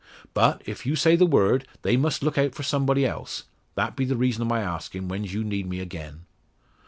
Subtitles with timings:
[0.33, 3.43] But, if you say the word, they must look out for somebody else.
[3.75, 6.25] That be the reason o' my askin' when's you'd need me again."